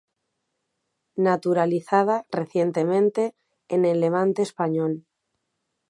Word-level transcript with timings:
Naturalizada 1.19 2.25
recientemente 2.31 3.35
en 3.67 3.85
el 3.85 3.99
Levante 3.99 4.41
español. 4.41 5.05